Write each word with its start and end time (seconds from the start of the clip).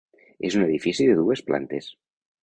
És 0.47 0.55
un 0.59 0.63
edifici 0.67 1.05
de 1.09 1.17
dues 1.19 1.43
plantes. 1.51 1.91